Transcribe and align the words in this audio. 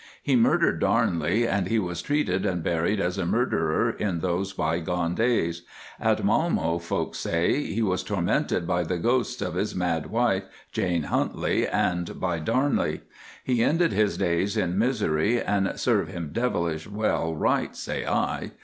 He 0.23 0.35
murdered 0.35 0.79
Darnley, 0.79 1.47
and 1.47 1.67
he 1.67 1.77
was 1.77 2.01
treated 2.01 2.43
and 2.43 2.63
buried 2.63 2.99
as 2.99 3.19
a 3.19 3.25
murderer 3.27 3.91
in 3.91 4.19
those 4.21 4.51
bygone 4.51 5.13
days. 5.13 5.61
At 5.99 6.25
Malmo 6.25 6.79
folks 6.79 7.19
say 7.19 7.65
he 7.65 7.83
was 7.83 8.01
tormented 8.01 8.65
by 8.65 8.81
the 8.83 8.97
ghosts 8.97 9.43
of 9.43 9.53
his 9.53 9.75
mad 9.75 10.07
wife, 10.07 10.45
Jane 10.71 11.03
Huntly, 11.03 11.67
and 11.67 12.19
by 12.19 12.39
Darnley. 12.39 13.01
He 13.43 13.63
ended 13.63 13.93
his 13.93 14.17
days 14.17 14.57
in 14.57 14.75
misery, 14.75 15.39
and 15.39 15.79
serve 15.79 16.07
him 16.07 16.31
devilish 16.33 16.87
well 16.87 17.35
right, 17.35 17.75
say 17.75 18.03
I. 18.03 18.53